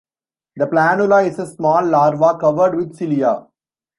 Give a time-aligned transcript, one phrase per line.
[0.55, 3.45] The "planula" is a small larva covered with cilia.